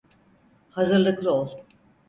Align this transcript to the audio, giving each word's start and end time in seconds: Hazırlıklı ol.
Hazırlıklı 0.69 1.29
ol. 1.31 1.49